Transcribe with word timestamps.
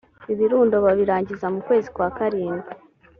ibirundo 0.33 0.75
babirangiza 0.85 1.45
mu 1.53 1.59
kwezi 1.67 1.87
kwa 1.95 2.07
karindwi 2.17 2.69